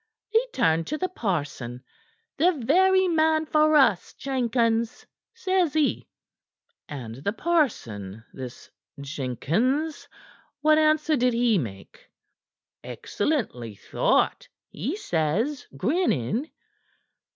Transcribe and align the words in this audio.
"He 0.29 0.43
turned 0.51 0.87
to 0.87 0.97
the 0.97 1.09
parson. 1.09 1.83
'The 2.37 2.53
very 2.65 3.07
man 3.07 3.45
for 3.45 3.75
us, 3.75 4.15
Jenkins,' 4.15 5.05
says 5.35 5.73
he." 5.73 6.07
"And 6.89 7.17
the 7.17 7.33
parson 7.33 8.23
this 8.33 8.67
Jenkins 8.99 10.07
what 10.61 10.79
answer 10.79 11.15
did 11.15 11.35
he 11.35 11.59
make?" 11.59 12.09
"'Excellently 12.83 13.75
thought,' 13.75 14.47
he 14.71 14.95
says, 14.95 15.67
grinning." 15.77 16.49